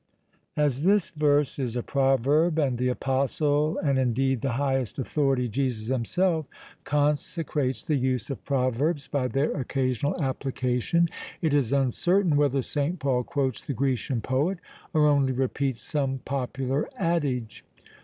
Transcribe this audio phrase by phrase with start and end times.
[0.57, 5.89] As this verse is a proverb, and the apostle, and indeed the highest authority, Jesus
[5.89, 6.47] himself,
[6.83, 11.07] consecrates the use of proverbs by their occasional application,
[11.39, 12.97] it is uncertain whether St.
[12.97, 14.57] Paul quotes the Grecian poet,
[14.91, 17.63] or only repeats some popular adage.